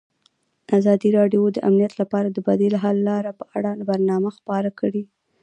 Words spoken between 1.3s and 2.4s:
د امنیت لپاره د